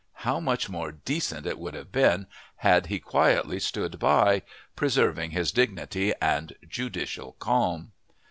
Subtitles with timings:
[0.25, 4.41] How much more decent it would have been had he quietly stood by,
[4.75, 7.91] preserving his dignity and judicial calm.